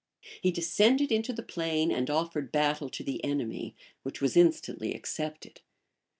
He 0.41 0.49
descended 0.49 1.11
into 1.11 1.31
the 1.31 1.43
plain, 1.43 1.91
and 1.91 2.09
offered 2.09 2.51
battle 2.51 2.89
to 2.89 3.03
the 3.03 3.23
enemy, 3.23 3.75
which 4.01 4.19
was 4.19 4.35
instantly 4.35 4.95
accepted. 4.95 5.61